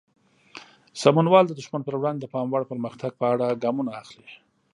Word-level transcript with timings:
سمونوال 1.01 1.45
د 1.47 1.51
دښمن 1.59 1.81
پر 1.85 1.95
وړاندې 1.97 2.21
د 2.21 2.27
پام 2.33 2.47
وړ 2.49 2.63
پرمختګ 2.71 3.11
په 3.19 3.25
اړه 3.33 3.59
ګامونه 3.63 3.91
اخلي. 4.03 4.29